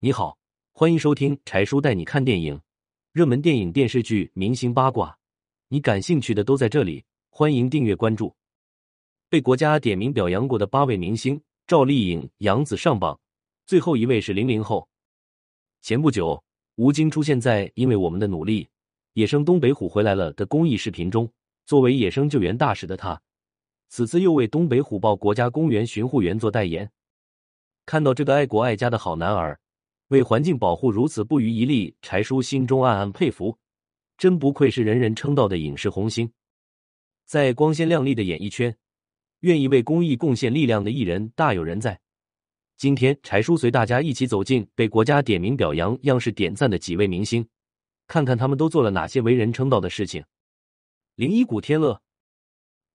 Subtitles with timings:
[0.00, 0.38] 你好，
[0.74, 2.60] 欢迎收听柴叔带你看电影，
[3.10, 5.18] 热门电影、电视剧、明星八卦，
[5.66, 7.04] 你感兴趣的都在这里。
[7.30, 8.32] 欢迎订阅关注。
[9.28, 13.18] 被国家点名表扬过的八位明星，赵丽颖、杨紫上榜，
[13.66, 14.88] 最后一位是零零后。
[15.82, 16.40] 前不久，
[16.76, 18.64] 吴京出现在《因为我们的努力》，
[19.14, 21.28] 野生东北虎回来了的公益视频中。
[21.66, 23.20] 作为野生救援大使的他，
[23.88, 26.88] 此次又为东北虎豹国家公园巡护员做代言。
[27.84, 29.58] 看到这个爱国爱家的好男儿，
[30.08, 33.58] 为环境保护如此不遗余力，柴叔心中暗暗佩服，
[34.16, 36.30] 真不愧是人人称道的影视红星。
[37.26, 38.74] 在光鲜亮丽的演艺圈，
[39.40, 42.00] 愿意为公益贡献力量的艺人大有人在。
[42.78, 47.46] 今天，柴叔随大家一起走进被国家点名表扬、央视点赞的几位明星，
[48.06, 50.24] 看看他们都做了哪些为人称道的事情。
[51.16, 52.00] 零一古天乐，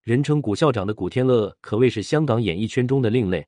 [0.02, 3.46] 人称古校长的古天乐可谓是香港演艺圈中的另类。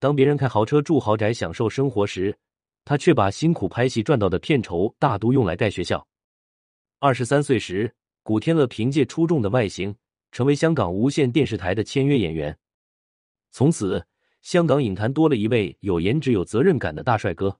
[0.00, 2.36] 当别人开豪车住豪宅享受生活时，
[2.84, 6.06] 他却把辛苦拍戏赚到的片酬大都用来盖学校。
[6.98, 9.94] 二十三岁时，古天乐凭借出众的外形，
[10.30, 12.58] 成为香港无线电视台的签约演员。
[13.50, 14.06] 从此，
[14.40, 17.58] 香港影坛多了一位有颜值、有责任感的大帅哥。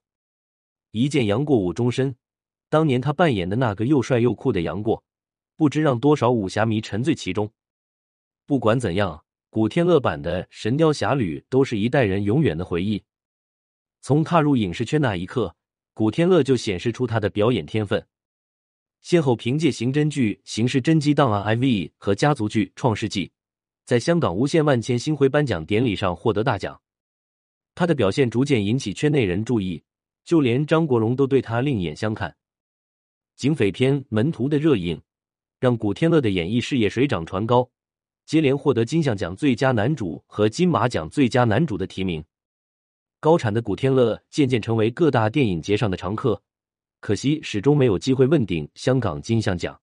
[0.91, 2.15] 一见杨过误终身，
[2.69, 5.03] 当年他扮演的那个又帅又酷的杨过，
[5.55, 7.51] 不知让多少武侠迷沉醉其中。
[8.45, 9.23] 不管怎样。
[9.49, 13.03] 古天乐版的《神雕侠侣》都是一代人永远的回忆。
[14.03, 15.55] 从踏入影视圈那一刻，
[15.93, 18.05] 古天乐就显示出他的表演天分，
[18.99, 21.61] 先后凭借刑侦剧《刑事侦缉档案 IV》
[21.97, 23.27] 和家族剧《创世纪》，
[23.85, 26.77] 在香港无线万千星辉颁奖典礼上获得大奖。
[27.75, 29.81] 他的表现逐渐引起圈内人注意，
[30.25, 32.35] 就连张国荣都对他另眼相看。
[33.37, 35.01] 警匪片《门徒》的热映，
[35.61, 37.71] 让古天乐的演艺事业水涨船高。
[38.25, 42.21] 接连获得金像奖最佳男主和金马奖最佳男主的提名，
[43.23, 46.41] 高产的古天乐渐渐成为各大电影节上的常客，
[46.99, 49.73] 可惜始终没有机会问鼎香港金像奖。《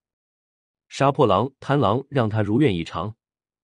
[0.89, 3.11] 杀破狼·贪狼》让他如愿以偿，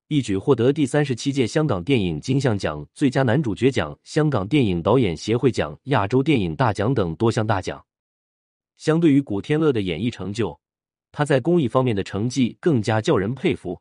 [0.07, 7.85] 一举获得第三十七届香港电影金像奖最佳男主角奖、香港电影导演协会奖、亚洲电影大奖等多项大奖。
[8.78, 10.59] 相对于古天乐的演艺成就，
[11.12, 13.79] 他在公益方面的成绩更加叫人佩服。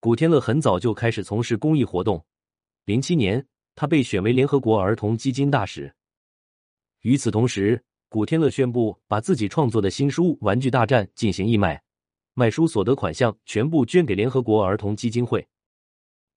[0.00, 2.24] 古天乐很早就开始从事公益活动。
[2.86, 5.94] 零七年，他被选为联合国儿童基金大使。
[7.00, 11.82] 与此同时，古天乐宣布把自己创作的新书《玩具大战》进行义卖，
[12.34, 15.46] 卖书所得款项全部捐给联合国儿童基金会。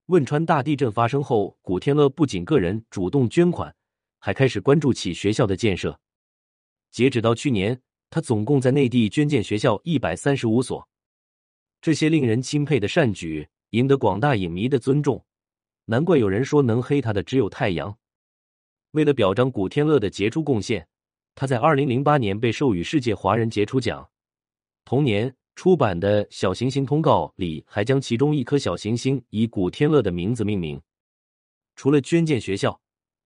[0.06, 3.74] 汶川大地震发生后，古天乐不仅个人主动捐款，
[4.18, 5.98] 还开始关注起学校的建设。
[6.90, 10.88] 截止到去年，他总共在内地捐建学校一百三十五所。
[11.80, 13.48] 这些令人钦佩的善举。
[13.72, 15.22] 赢得广大影迷的尊重，
[15.90, 17.96] 难怪有人说能黑他的只有太阳。
[18.90, 20.86] 为了表彰古天乐的杰出贡献，
[21.34, 24.06] 他在二零零八年被授予世界华人杰出奖。
[24.84, 30.78] 同年出版的《小行星通告》里还将其中一颗小行星以古天乐的名字命名。
[31.74, 32.78] 除了捐建学校，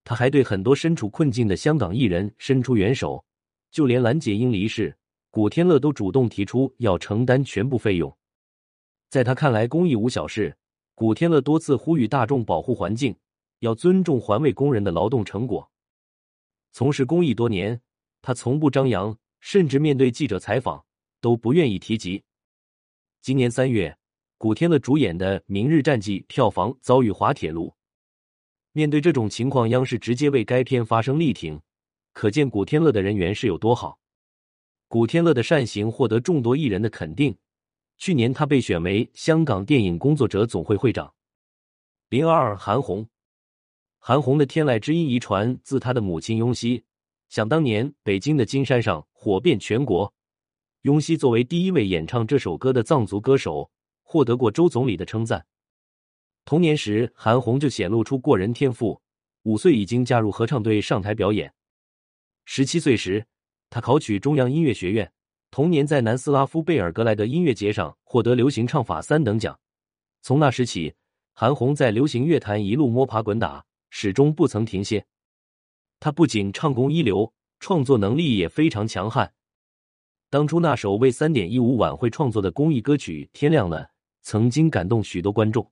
[0.04, 3.24] 他还对很多身处困境的香港艺人伸出援手，
[3.72, 4.96] 就连蓝洁瑛离世，
[5.32, 8.16] 古天乐都主动提出要承担全部费用。
[9.10, 10.56] 在他看来，公益无小事。
[10.94, 13.16] 古天乐多次呼吁大众保护环境，
[13.60, 15.70] 要尊重环卫工人的劳动成果。
[16.70, 17.80] 从事公益多年，
[18.20, 20.84] 他从不张扬，甚至面对记者采访
[21.20, 22.22] 都不愿意提及。
[23.20, 23.96] 今年三月，
[24.36, 27.74] 古天乐主演的《明日战记》票房遭遇滑铁卢。
[28.72, 31.60] 面对这种情况，央视直接为该片发声力挺，
[32.12, 33.98] 可见古天乐的人缘是有多好。
[34.88, 37.36] 古天乐的善行获得众多艺人的肯定。
[37.98, 41.14] 去年，他被选为香港电影工作者总会会长。
[42.08, 43.08] 零二二，韩红，
[43.98, 46.84] 韩红的天籁之音遗传自他的母亲雍熙。
[47.28, 50.12] 想当年，北京的金山上火遍全国。
[50.82, 53.70] 雍熙作为第一位演唱这首歌的藏族歌手，
[54.02, 55.46] 获得过周总理的称赞。
[56.44, 59.00] 童年时，韩红就显露出过人天赋，
[59.44, 61.54] 五岁已经加入合唱队上台表演。
[62.44, 63.24] 十七岁时，
[63.70, 65.12] 他考取中央音乐学院。
[65.52, 69.60] 同年，在南斯拉夫贝尔格莱德音乐节上获得流行唱法三等奖。
[70.22, 70.94] 从那时起，
[71.34, 75.04] 韩红在流行乐坛一路摸爬滚打，始终不曾停歇。
[76.00, 79.30] 她不仅唱功一流，创作能力也非常强悍。
[80.30, 83.80] 当初那首为三点一五晚会创作的公益歌曲《天亮了》，
[84.22, 85.70] 曾经感动许多观众。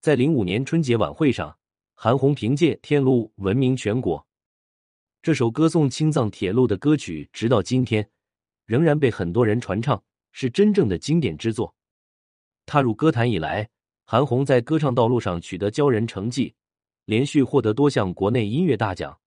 [0.00, 1.58] 在零五年春节晚会上，
[1.92, 4.26] 韩红凭借《天路》闻名全国。
[5.20, 8.08] 这首歌颂青藏铁路的歌曲，直到今天。
[8.68, 11.74] 仍然被很多人传唱，是真正的经典之作。
[12.66, 13.66] 踏入歌坛以来，
[14.04, 16.54] 韩红在歌唱道路上取得骄人成绩，
[17.06, 19.18] 连续获得多项国内音乐大奖。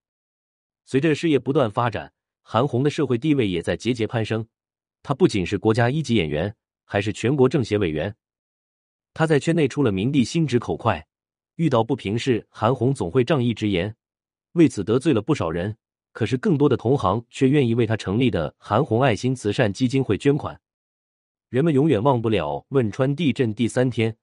[0.85, 4.47] 随着事业不断发展，韩红的社会地位也在节节攀升。
[5.01, 6.55] 她不仅是国家一级演员，
[6.85, 8.15] 还是全国政协委员。
[9.11, 11.07] 她在圈内出了名的心直口快，
[11.55, 13.95] 遇到不平事，韩红总会仗义直言，
[14.51, 15.75] 为此得罪了不少人。
[16.11, 20.59] 可是更多的同行却愿意为他成立的韩红爱心慈善基金会捐款。
[21.49, 24.15] 人们永远忘不了汶川地震第三天，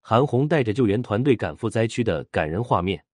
[0.00, 3.04] 韩红带着救援团队赶赴灾区的感人画面。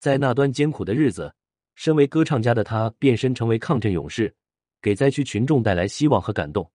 [0.00, 1.32] 在那段艰苦的日子，
[1.74, 4.34] 身为歌唱家的他变身成为抗震勇士，
[4.80, 6.68] 给灾区群众带来希望和感动。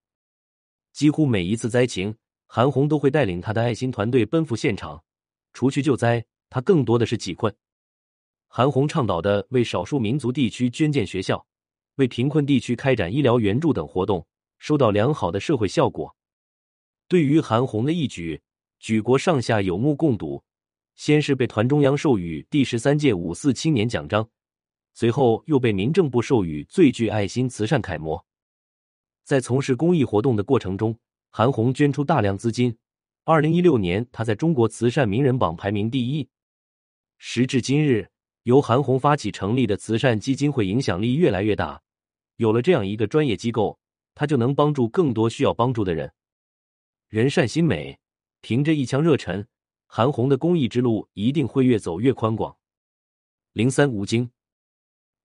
[0.94, 2.16] 几乎每一次灾情，
[2.46, 5.04] 韩红都会带领他的爱心团队奔赴现场。
[5.54, 7.54] 除去救灾，他更多的是济困。
[8.58, 11.46] 韩红倡导的为少数民族地区捐建学校、
[11.98, 14.26] 为贫困地区开展医疗援助等活动，
[14.58, 16.16] 收到良好的社会效果。
[17.08, 18.42] 对于韩红的义举，
[18.80, 20.44] 举国上下有目共睹。
[20.96, 24.28] 先是被团中央授予第十三届五四青年奖章，
[24.96, 28.26] 随后又被民政部授予最具爱心慈善楷模。
[29.24, 30.98] 在从事公益活动的过程中，
[31.30, 32.76] 韩红捐出大量资金。
[33.24, 36.28] 二零一六年，他在中国慈善名人榜排名第一。
[37.20, 38.10] 时至今日。
[38.48, 41.82] 由韩红发起成立的慈善基金会影响力越来越大，
[42.38, 43.78] 有了这样一个专业机构，
[44.16, 46.14] 他就能帮助更多需要帮助的人。
[47.10, 48.00] 人善心美，
[48.40, 49.46] 凭着一腔热忱，
[49.86, 52.56] 韩红的公益之路一定会越走越宽广。
[53.52, 54.30] 零三吴京，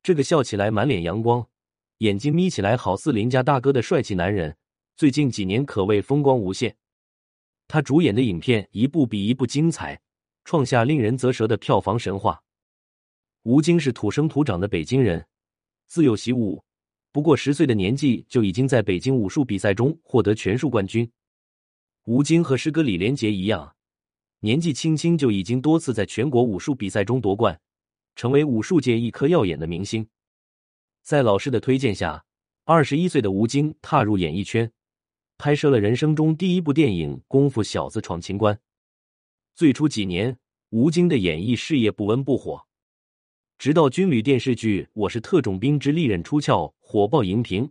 [0.02, 1.46] 这个笑起来满脸阳光，
[1.98, 4.56] 眼睛眯起来好似邻家大哥的帅气男人，
[4.96, 6.76] 最近几年可谓风光无限。
[7.68, 10.00] 他主演的影片一部比一部精彩，
[10.44, 12.41] 创下令人啧舌的票房神话。
[13.44, 15.26] 吴京是土生土长的北京人，
[15.88, 16.62] 自幼习武，
[17.10, 21.10] 不过十岁的年纪就已经在北京武术比赛中获得拳术冠军。
[22.04, 23.74] 吴京和师哥李连杰一样，
[24.38, 27.60] 年纪轻轻就已经多次在全国武术比赛中夺冠，
[28.14, 30.06] 成为武术界一颗耀眼的明星。
[31.02, 32.24] 在老师的推荐下，
[32.62, 34.70] 二十一岁的吴京踏入演艺圈，
[35.36, 38.54] 拍摄了人生中第一部电影《功夫小子闯情关》。
[39.56, 40.38] 最初几年，
[40.70, 42.68] 吴京的演艺事业不温不火。
[43.62, 47.70] 直到军旅电视剧《我是特种兵之利刃出鞘》火爆荧屏，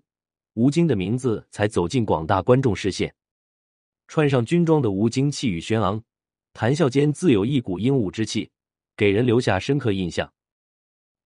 [0.53, 3.13] 吴京的名字才走进广大观众视线。
[4.07, 6.01] 穿上军装的吴京气宇轩昂，
[6.53, 8.49] 谈笑间自有一股英武之气，
[8.95, 10.31] 给人留下深刻印象。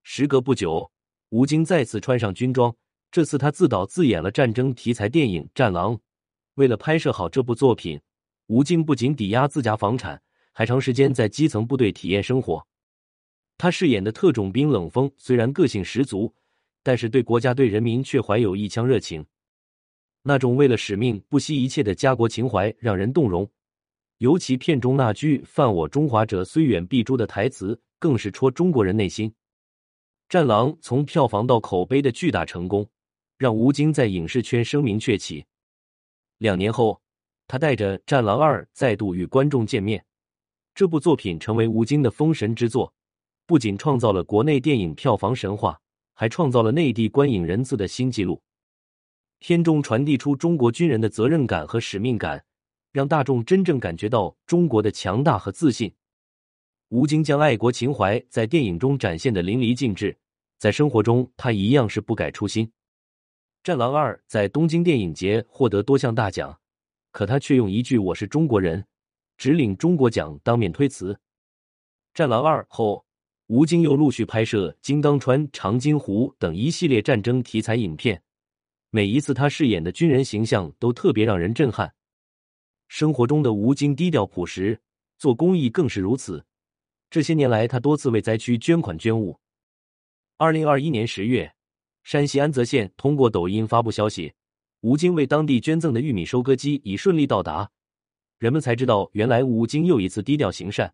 [0.01, 0.89] 时隔不久，
[1.29, 2.75] 吴京再次穿上军装，
[3.11, 5.95] 这次他自导自演了战争题材电影《战狼》。
[6.55, 8.01] 为了拍摄好这部作品，
[8.47, 10.19] 吴京不仅抵押自家房产，
[10.53, 12.65] 还长时间在基层部队体验生活。
[13.57, 16.33] 他饰演的特种兵冷锋虽然个性十足，
[16.83, 19.25] 但是对国家对人民却怀有一腔热情。
[20.23, 23.49] 那种为了使命不惜一切的家国情怀让人动容。
[24.19, 29.29] 尤其片中那句“犯我中华者，虽远必诛”的台词，更是戳中国人内心。
[30.29, 32.89] 《战狼》从票房到口碑的巨大成功，
[33.37, 35.45] 让吴京在影视圈声名鹊起。
[36.37, 37.01] 两年后，
[37.45, 40.05] 他带着《战狼二》再度与观众见面，
[40.73, 42.93] 这部作品成为吴京的封神之作。
[43.47, 45.79] 不仅创造了国内电影票房神话，
[46.15, 48.41] 还创造了内地观影人次的新纪录。
[49.37, 52.43] 片中传递出中国军人的责任感和使命感，
[52.91, 55.93] 让大众真正感觉到中国的强大和自信。
[56.89, 60.17] 吴京将爱国情怀在电影中展现的淋漓尽致，
[60.57, 62.65] 在生活中他一样是不改初心。
[63.61, 66.59] 《战狼二》在东京电影节获得多项大奖，
[67.11, 68.85] 可他却用一句“我是中国人”，
[69.37, 71.13] 只领中国奖当面推辞。
[72.15, 73.04] 《战狼二》后。
[73.47, 78.19] 吴京又陆续拍摄《金刚川》《长津湖》等一系列战争题材影片，
[78.89, 81.93] 每一次他饰演的军人形象都特别让人震撼。
[82.87, 84.81] 生活中的吴京低调朴实，
[85.19, 86.43] 做公益更是如此。
[87.11, 89.39] 这些年来，他多次为灾区捐款捐物。
[90.37, 91.53] 二零二一年十月，
[92.03, 94.33] 山西安泽县通过抖音发布消息，
[94.81, 97.69] 吴京为当地捐赠的玉米收割机已顺利到达，
[98.39, 100.91] 人们才知道，原来吴京又一次低调行善。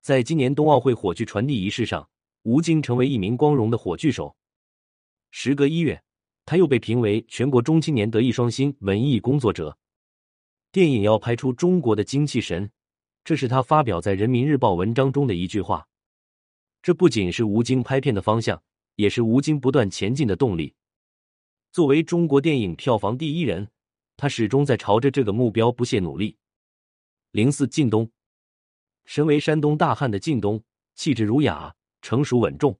[0.00, 2.08] 在今年冬奥会火炬传递仪式上，
[2.42, 4.36] 吴京成为一名光荣的火炬手。
[5.30, 6.02] 时隔一月，
[6.46, 9.76] 他又被评为全国中青年德艺双馨文艺工作者。
[10.72, 12.70] 电影要拍出中国的精气神，
[13.24, 15.86] 这是他发表在人民日报文章中的一句话。
[16.80, 18.62] 这不仅是吴京拍片的方向，
[18.94, 20.74] 也是吴京不断前进的动力。
[21.72, 23.68] 作为中国电影票房第一人，
[24.16, 26.38] 他始终在朝着这个目标不懈努力。
[27.32, 28.10] 零四靳东。
[29.08, 30.62] 身为山东大汉的靳东，
[30.94, 32.78] 气质儒雅、成熟稳重。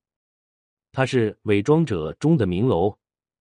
[0.92, 2.94] 他是《伪装者》中的明楼，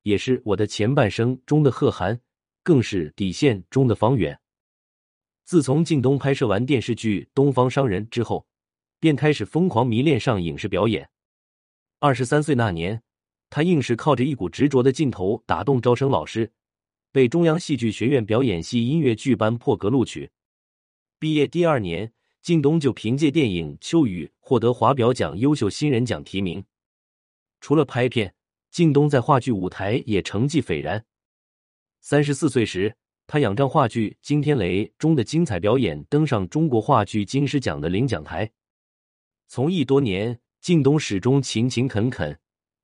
[0.03, 2.17] 也是我的前半生中的贺涵，
[2.63, 4.39] 更是底线中的方圆。
[5.44, 8.48] 自从靳东拍摄完电视剧《东方商人》之后，
[9.01, 11.10] 便开始疯狂迷恋上影视表演。
[12.00, 13.03] 二十三岁那年，
[13.50, 16.50] 他硬是靠着一股执着的劲头打动招生老师，
[17.12, 20.32] 被中央戏剧学院表演系音乐剧班破格录取。
[21.20, 22.13] 毕业第二年，
[22.48, 26.63] 靳东就凭借电影《秋雨》获得华表奖优秀新人奖提名。
[27.60, 28.34] 除了拍片，
[28.72, 31.06] 靳东在话剧舞台也成绩斐然。
[32.00, 32.96] 三十四岁时，
[33.27, 38.50] 他仰仗话剧《惊天雷》中的精彩表演，登上中国话剧金狮奖的领奖台。
[39.50, 42.39] 从艺多年，靳东始终勤勤恳恳，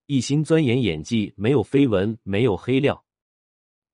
[0.07, 3.05] 一心钻研演技，没有绯闻，没有黑料。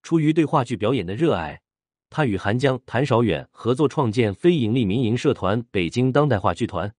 [0.02, 1.62] 出于对话剧表演的热爱，
[2.10, 6.94] 他与韩江、谭少远合作创建非营利民营社团北京当代话剧团。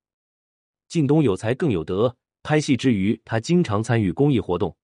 [0.88, 4.76] 靳东有才更有德，拍戏之余，他经常参与公益活动。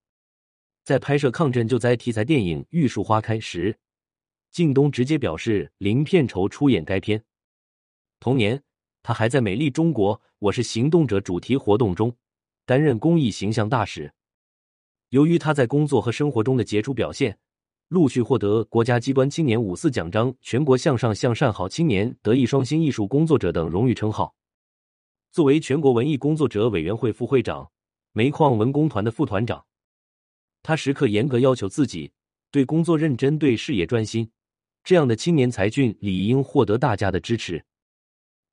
[0.85, 3.77] 在拍摄抗震救灾题材电影《玉树花开》时，
[4.53, 7.25] 靳东直接表示零片酬出演该片。
[8.21, 8.63] 同年，
[9.03, 12.17] 他还在《美丽中国，我是行动者》主题活动中
[12.65, 14.13] 担任公益形象大使。
[15.11, 17.39] 由于他在工作和生活中的杰出表现，
[17.89, 24.35] 陆续获得国家机关青年五四奖章、全国向上向善好青年、德艺双馨艺术工作者等荣誉称号。
[25.31, 27.71] 作为全国文艺工作者委员会副会长、
[28.11, 29.65] 煤矿文工团的副团长，
[30.65, 32.11] 他时刻严格要求自己，
[32.51, 34.29] 对工作认真，对事业专心。
[34.83, 37.65] 这样的青年才俊理应获得大家的支持。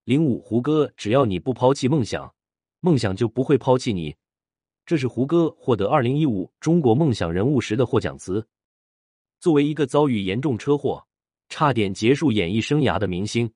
[0.04, 2.32] 零五胡歌，只要你不抛弃梦想，
[2.82, 4.16] 梦想就不会抛弃你。
[4.86, 8.46] 这是胡歌获得二零一五中国梦想人物时的获奖词。
[9.44, 11.06] 作为一个遭遇严重车祸、
[11.50, 13.52] 差点结束演艺生涯的明星，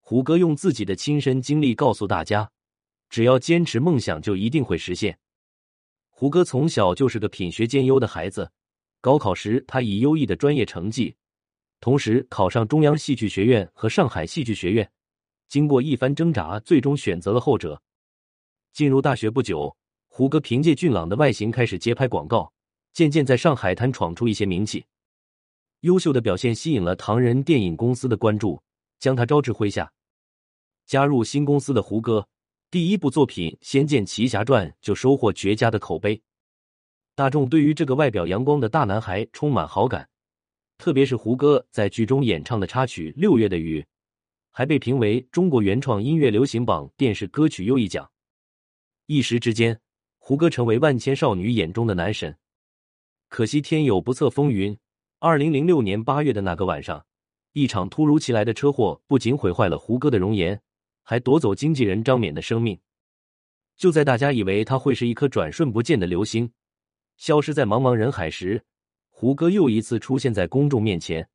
[0.00, 2.48] 胡歌用自己的亲身经历告诉大家：
[3.10, 5.18] 只要坚持梦想，就一定会实现。
[6.08, 8.48] 胡歌从小就是个品学兼优的孩子，
[9.00, 11.12] 高考时他以优异的专业成绩。
[11.80, 14.88] 同时考上中央戏剧学院和上海戏剧学院，
[15.48, 17.82] 经过一番挣扎，最终选择了后者。
[18.72, 19.76] 进入大学不久，
[20.06, 22.52] 胡歌凭借俊朗的外形开始接拍广告，
[22.92, 24.84] 渐渐在上海滩闯出一些名气。
[25.84, 28.58] 优秀的表现吸引了唐人电影公司的关注，
[28.98, 29.92] 将他招至麾下。
[30.86, 32.26] 加入新公司的胡歌，
[32.70, 36.18] 第一部作品《仙剑奇侠传》就收获绝佳的口碑，
[37.14, 40.08] 大众对于这个外表阳光的大男孩充满好感。
[40.78, 43.82] 特别是胡歌在剧中演唱的插曲《六月的雨》，
[44.50, 48.10] 还被评为中国原创音乐流行榜电视歌曲优异奖。
[49.04, 49.78] 一时之间，
[50.16, 52.34] 胡歌成为万千少女眼中的男神。
[53.28, 54.74] 可惜天有不测风云，
[55.24, 57.02] 二零零六年八月的那个晚上，
[57.54, 60.60] 一场突如其来的车祸不仅毁坏了胡歌的容颜，
[61.02, 62.78] 还夺走经纪人张冕的生命。
[63.74, 66.52] 就在大家以为他会是一颗转瞬不见的流星，
[67.16, 68.62] 消失在茫茫人海时，
[69.08, 71.26] 胡歌又一次出现在公众面前，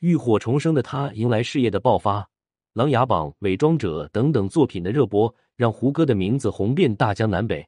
[0.00, 2.20] 浴火重生的他迎来事业的爆发，
[2.74, 7.66] 《琅琊榜》《伪装者》等等作品的热播，让胡歌的名字红遍大江南北。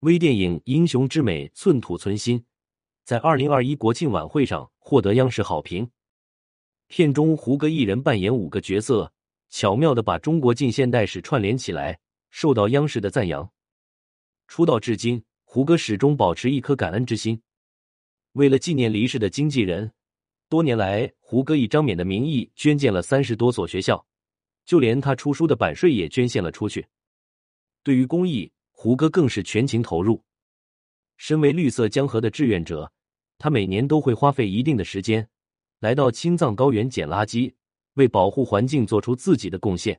[0.00, 2.44] 微电影《英雄之美》寸土寸金，
[3.08, 5.90] 在二零二一国庆晚会上获得央视好评。
[6.88, 9.10] 片中胡歌一人扮演五个角色，
[9.48, 11.98] 巧妙的把中国近现代史串联起来，
[12.28, 13.50] 受到央视的赞扬。
[14.46, 17.40] 出道至今，胡歌始终保持一颗感恩之心。
[18.32, 19.90] 为了纪念离世的经纪人，
[20.50, 24.06] 多年来，胡歌以张冕的名义捐建了三十多所学校，
[24.66, 26.86] 就连他出书的版税也捐献了出去。
[27.82, 30.22] 对于公益，胡歌更是全情投入。
[31.16, 32.92] 身为绿色江河的志愿者，
[33.38, 35.28] 他每年都会花费一定的时间，
[35.78, 37.54] 来到青藏高原捡垃圾，
[37.94, 39.98] 为保护环境做出自己的贡献。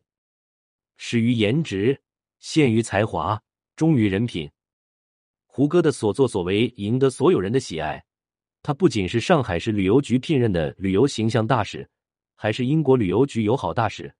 [0.97, 2.01] 始于颜值，
[2.39, 3.41] 陷于才华，
[3.77, 4.51] 忠于人品，
[5.45, 8.03] 胡歌的所作所为赢得所有人的喜爱。
[8.61, 11.89] 他不仅是上海市旅游局聘任的旅游形象大使，
[12.35, 14.13] 还是英国旅游局友好大使。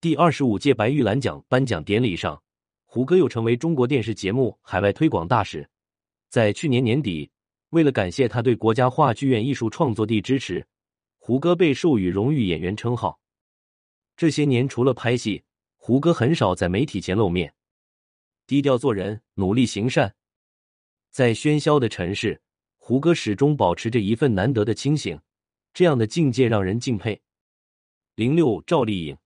[0.00, 2.42] 第二十五届白玉兰奖颁奖典礼上，
[2.86, 5.68] 胡歌又成为中国电视节目海外推广大使。
[6.30, 7.30] 在去年年底，
[7.72, 10.66] 为了感谢他对国家话剧院艺术创作地支持，
[11.18, 13.18] 胡歌被授予荣誉演员称号。
[14.14, 15.42] 这些年，除了拍戏，
[15.78, 17.54] 胡歌很少在媒体前露面，
[18.46, 20.14] 低调做人，努力行善，
[21.10, 22.40] 在喧嚣的城市。
[22.76, 25.18] 胡歌始终保持着一份难得的清醒，
[25.72, 27.18] 这样的境界让人敬佩。
[28.16, 29.16] 零六赵丽颖，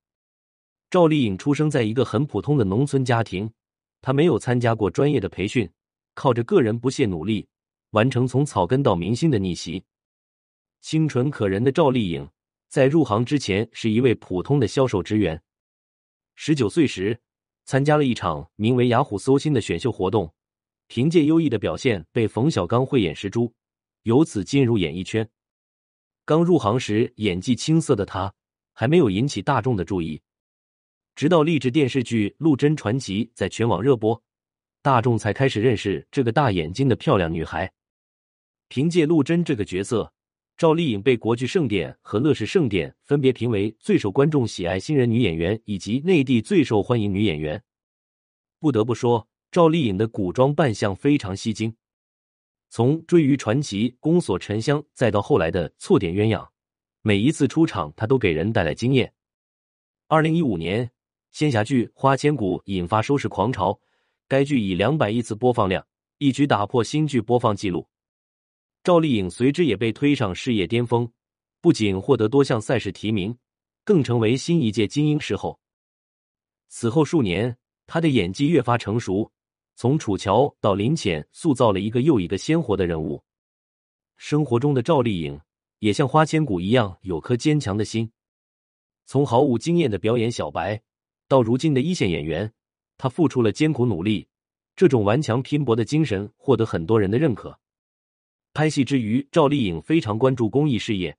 [0.89, 3.51] 赵丽颖出生在一个很普通的农村家庭，
[4.03, 5.69] 她没有参加过专业的培训，
[6.15, 7.49] 靠着个人不懈努力，
[7.91, 9.85] 完成从草根到明星的逆袭。
[10.81, 12.29] 清纯可人的赵丽颖，
[12.69, 15.43] 在入行之前是一位普通的销售职员。
[16.35, 17.19] 十九岁时，
[17.65, 20.33] 参加了一场名为《雅虎搜星》的选秀活动。
[20.89, 23.53] 凭借优异的表现，被冯小刚慧眼识珠，
[24.03, 25.29] 由此进入演艺圈。
[26.25, 28.33] 刚入行时，演技青涩的他
[28.73, 30.23] 还没有引起大众的注意，
[31.17, 34.23] 直到励志电视剧《陆贞传奇》在全网热播，
[34.87, 37.73] 大众才开始认识这个大眼睛的漂亮女孩。
[38.69, 40.13] 凭借陆贞这个角色，
[40.57, 47.61] 赵丽颖被国剧盛典和乐视盛典分别评为最受观众喜爱新人女演员以及内地最受欢迎女演员。
[48.61, 51.75] 不得不说，赵丽颖的古装扮相非常吸睛。
[52.69, 56.45] 从《追鱼传奇》《宫锁沉香》，再到后来的《错点鸳鸯》，
[57.03, 59.13] 每一次出场，她都给人带来惊艳。
[60.07, 60.89] 二零一五年，
[61.33, 63.81] 仙侠剧《花千骨》引发收视狂潮，
[64.29, 65.87] 该剧以两百亿次播放量，
[66.19, 67.87] 一举打破新剧播放纪录。
[68.83, 71.11] 赵丽颖随之也被推上事业巅峰，
[71.61, 73.37] 不仅获得多项赛事提名，
[73.85, 75.61] 更成为新一届金鹰视后。
[76.69, 77.57] 此后数年，
[77.87, 79.31] 她的演技越发成熟。
[79.77, 83.23] 从楚乔到林浅，塑造了一个又一个鲜活的人物。
[84.17, 85.39] 生活中的赵丽颖
[85.81, 88.11] 也像花千骨一样，有颗坚强的心。
[89.05, 90.83] 从毫无经验的表演小白，
[91.29, 92.51] 到如今的一线演员，
[92.99, 94.29] 他付出了艰苦努力。
[94.75, 97.59] 这种顽强拼搏的精神，获得很多人的认可。
[98.53, 101.17] 拍戏之余，赵丽颖非常关注公益事业，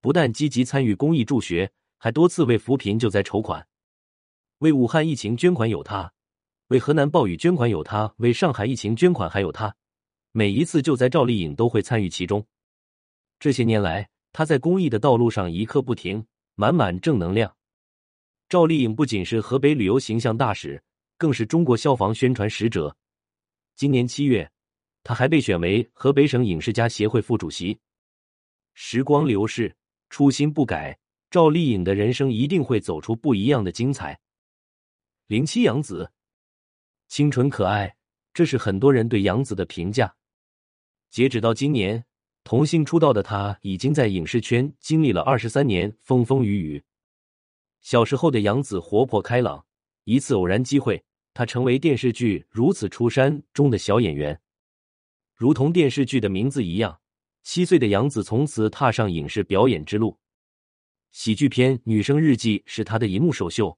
[0.00, 3.66] 不但积极参与公益助学，还多次为扶贫救灾筹款。
[4.58, 6.12] 为武汉疫情捐款有他。
[6.68, 9.76] 为河南暴雨捐款有他，为上海疫情捐款还有他。
[10.32, 12.44] 每一次救灾，赵丽颖都会参与其中。
[13.38, 17.54] 这些年来，她在公益的道路上一刻不停，满满正能量。
[18.48, 20.82] 赵丽颖不仅是河北旅游形象大使，
[21.16, 22.96] 更是中国消防宣传使者。
[23.74, 24.50] 今年七月，
[25.02, 27.78] 她还被选为河北省影视家协会副主席。
[28.74, 29.74] 时光流逝，
[30.10, 30.98] 初心不改，
[31.30, 34.18] 赵丽颖的人生一定会走出不一样的精彩。
[35.26, 36.10] 零七杨紫。
[37.08, 37.96] 清纯可爱，
[38.34, 40.16] 这是很多人对杨紫的评价。
[41.10, 42.04] 截止到今年，
[42.42, 46.84] 童星出道的她已经在影视圈经历了二十三年风风雨雨。
[47.80, 49.65] 小时候的杨紫活泼开朗，
[50.06, 54.40] 一次偶然机会，他成为电视剧《如此出山》中的小演员。
[55.34, 57.00] 如同电视剧的名字一样，
[57.42, 60.16] 七岁的杨紫从此踏上影视表演之路。
[61.10, 63.76] 喜剧片《女生日记》是她的银幕首秀，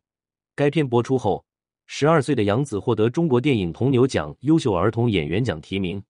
[0.55, 1.47] 该片播出后。
[1.87, 6.05] 十二岁的杨紫获得中国电影铜牛奖优秀儿童演员奖提名，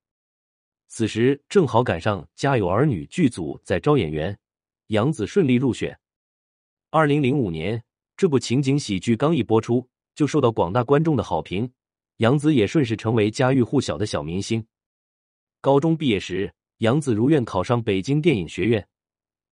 [0.89, 4.37] 此时正好赶上《家有儿女》剧组在招演员，
[4.89, 5.97] 杨紫顺利入选。
[6.91, 7.85] 二零零五年，
[8.17, 11.71] 这部情景喜剧刚一播出，就受到广大观众的好评，
[12.17, 14.67] 杨紫也顺势成为家喻户晓的小明星。
[15.61, 18.85] 高中毕业时，杨紫如愿考上北京电影学院，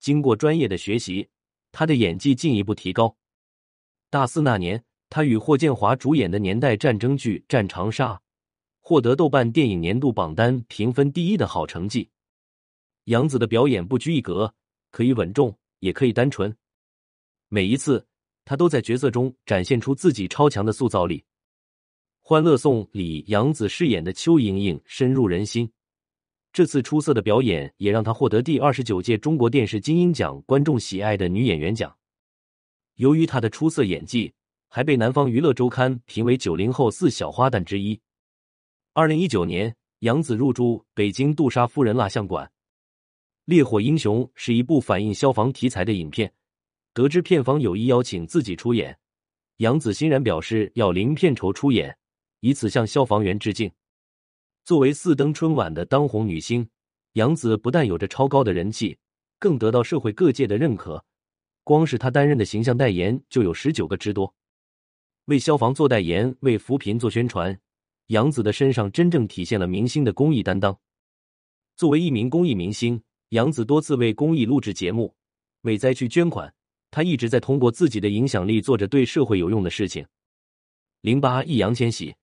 [0.00, 1.28] 经过专业的学习，
[1.70, 3.16] 她的演技进一步提高。
[4.10, 4.82] 大四那年。
[5.08, 8.12] 他与霍建华主演的年代战争剧《战长沙》
[8.80, 12.10] 获得豆瓣电影年度榜单评分第一的好成绩。
[13.04, 14.52] 杨紫的表演不拘一格，
[14.90, 16.52] 可以稳重，也可以单纯。
[17.48, 18.04] 每一次，
[18.46, 21.18] 她都在角色中展现出自己超强的塑造力。
[22.22, 25.70] 《欢乐颂》里，杨紫饰演的邱莹莹深入人心。
[26.50, 31.94] 这次出色的表演也让她获得第二十九届中国电视金鹰奖观众喜爱的女演员奖。
[32.94, 34.32] 由于她的出色演技。
[34.68, 37.98] 还被南方娱乐周刊评为九零后四小花旦之一。
[38.92, 42.44] 二零一九年，杨紫入驻北京杜莎夫人蜡像馆。
[43.44, 46.30] 《烈火英雄》是一部反映消防题材的影片，
[46.96, 48.98] 得知片方有意邀请自己出演，
[49.58, 51.94] 杨紫欣然表示要零片酬出演，
[52.40, 53.70] 以此向消防员致敬。
[54.64, 56.66] 作为四登春晚的当红女星，
[57.12, 58.96] 杨紫不但有着超高的人气，
[59.38, 61.04] 更得到社会各界的认可。
[61.64, 64.34] 光是她担任的形象代言就有十九个之多。
[65.26, 67.60] 为消防做代言，为扶贫做宣传，
[68.06, 70.80] 杨紫的身上真正体现了明星的公益担当。
[71.76, 75.14] 作为一名公益明星，杨紫多次为公益录制节目，
[75.60, 76.50] 为灾区捐款。
[76.90, 80.06] 他一直在通过自己的影响力做着对社会有用的事情。
[81.02, 82.14] 零八易烊千玺，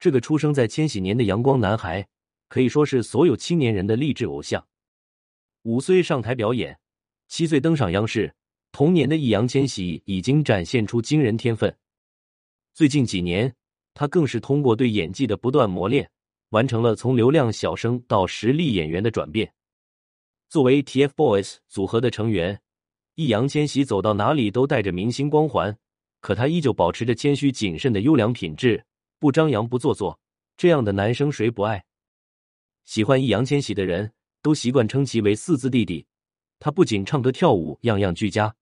[0.00, 2.06] 这个出生在千禧年的阳光男孩，
[2.48, 4.66] 可以说是所有青年人的励志偶像。
[5.62, 6.78] 五岁上台表演，
[7.28, 8.34] 七岁登上央视，
[8.72, 11.74] 童年的易烊千玺已经展现出惊人天分。
[12.74, 13.54] 最近几年，
[13.94, 16.10] 他更是通过对演技的不断磨练，
[16.50, 19.52] 完成了从流量小生到实力演员的转变。
[20.48, 22.60] 作为 TFBOYS 组合的成员，
[23.18, 25.76] 易烊千玺走到哪里都带着明星光环，
[26.20, 28.84] 可他依旧保持着谦虚谨慎的优良品质，
[29.18, 30.20] 不张扬不做作。
[30.56, 31.84] 这样的男生谁不爱？
[32.84, 36.06] 喜欢易烊千玺的人都习惯称其为“四字弟弟”。
[36.60, 38.54] 他不仅唱歌跳舞样样俱佳，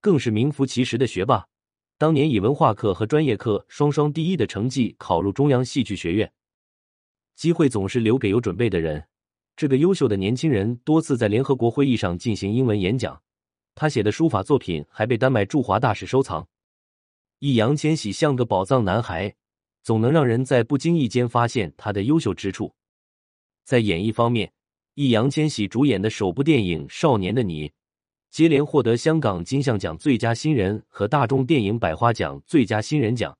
[0.00, 1.44] 更是名副其实的学霸。
[1.98, 6.32] 当年以文化课和专业课双双第一的成绩考入中央戏剧学院，
[7.34, 9.08] 机会总是留给有准备的人。
[9.56, 13.20] 这个优秀的年轻人多次在联合国会议上进行英文演讲，
[13.74, 16.46] 他写的书法作品还被丹麦驻华大使收藏。
[17.40, 19.34] 易烊千玺像个宝藏男孩，
[19.82, 22.72] 总能让人在不经意间发现他的优秀之处。
[23.64, 24.52] 在演艺方面，
[24.94, 27.68] 易烊千玺主演的首部电影《少年的你》
[28.30, 33.36] 接连获得香港金像奖最佳新人和大众电影百花奖最佳新人奖。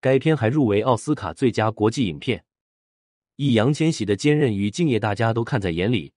[0.00, 2.44] 该片还入围奥斯卡最佳国际影片。
[3.36, 6.12] 易烊千玺的坚韧与敬业，大家都看在眼里，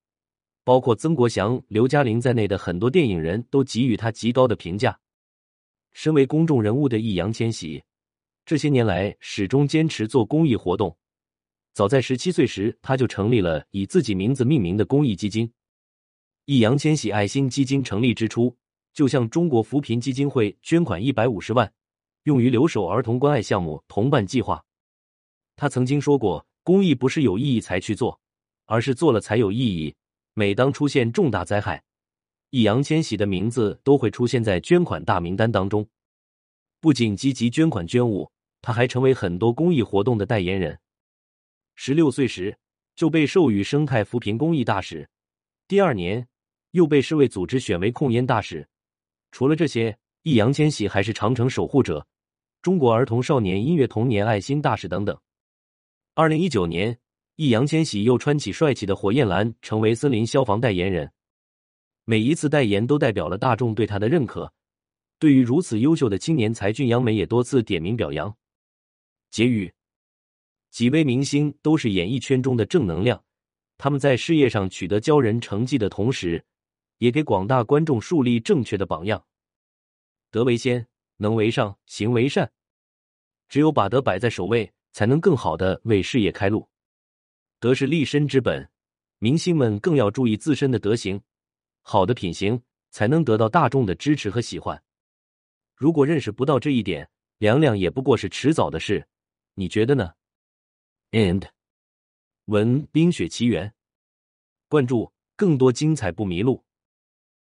[0.69, 4.99] 包括曾国祥、刘嘉玲在内的很多电影人都给予他极高的评价。
[5.93, 7.84] 身为公众人物的易烊千玺，
[8.45, 10.95] 这些年来始终坚持做公益活动。
[11.73, 15.51] 早在十七岁时，他就成立了以自己名字命名的公益基金——
[16.45, 17.84] 易烊千玺爱心基金。
[17.84, 18.55] 成立之初，
[18.93, 21.73] 就向中国扶贫基金会捐款一百五十万，
[22.25, 24.63] 用于留守儿童关爱项目同伴计划。
[25.55, 26.45] 他曾经说过。
[26.62, 28.21] 公益不是有意义才去做，
[28.67, 29.95] 而是做了才有意义。
[30.39, 31.84] 每当出现重大灾害，
[32.52, 35.86] 易烊千玺的名字都会出现在捐款大名单当中。
[36.80, 40.80] 不仅积极捐款捐物，他还成为很多公益活动的代言人。
[41.75, 42.58] 十六岁时
[42.95, 45.10] 就被授予生态扶贫公益大使，
[45.67, 46.25] 第二年
[46.71, 48.65] 又被世卫组织选为控烟大使。
[49.32, 52.08] 除了这些，易烊千玺还是长城守护者、
[52.62, 55.19] 中国儿童少年音乐童年爱心大使等等。
[56.13, 56.97] 二零一九年，
[57.39, 61.10] 易烊千玺又穿起帅气的火焰蓝，成为森林消防代言人。
[62.04, 64.52] 每一次代言都代表了大众对他的认可。
[65.19, 68.36] 对于如此优秀的青年才俊，杨梅也多次点名表扬。
[69.32, 69.73] 结语：
[70.69, 73.23] 几位明星都是演艺圈中的正能量，
[73.78, 76.43] 他们在事业上取得骄人成绩的同时，
[76.97, 79.25] 也给广大观众树立正确的榜样。
[80.30, 82.52] 德为先，能为上，行为善。
[83.47, 84.69] 只有把德摆在首位。
[84.91, 86.67] 才能更好的为事业开路，
[87.60, 88.69] 德是立身之本，
[89.17, 91.22] 明星们更要注意自身的德行，
[91.82, 94.82] 好的品行才能得到大众的支持和喜欢。
[95.76, 99.06] 如果认识不到这一点，凉凉也不过是迟早的事，
[99.56, 100.13] 你觉得呢
[101.12, 101.50] ？And
[102.45, 103.67] 文《冰雪奇缘》，
[104.69, 106.63] 关注更多精彩不迷路。